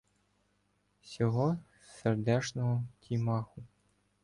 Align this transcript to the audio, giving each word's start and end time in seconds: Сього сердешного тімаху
Сього 1.01 1.57
сердешного 1.81 2.83
тімаху 2.99 3.63